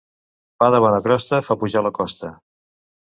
Pa 0.63 0.69
de 0.75 0.79
bona 0.85 1.01
crosta 1.07 1.41
fa 1.49 1.59
pujar 1.65 1.85
la 1.89 1.93
costa. 1.99 2.33